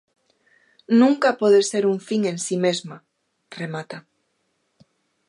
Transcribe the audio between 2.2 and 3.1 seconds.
en si mesma,